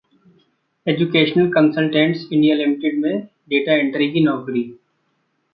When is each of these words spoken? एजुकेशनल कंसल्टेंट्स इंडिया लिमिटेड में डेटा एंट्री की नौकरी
एजुकेशनल 0.87 1.51
कंसल्टेंट्स 1.51 2.25
इंडिया 2.31 2.55
लिमिटेड 2.55 2.99
में 3.01 3.21
डेटा 3.49 3.73
एंट्री 3.75 4.11
की 4.11 4.23
नौकरी 4.25 4.69